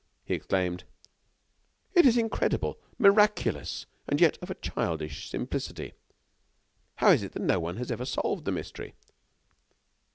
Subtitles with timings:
[0.25, 0.83] He exclaimed:
[1.93, 5.93] "It is incredible, miraculous, and yet of a childish simplicity!
[6.95, 8.95] How is it that no one has ever solved the mystery?"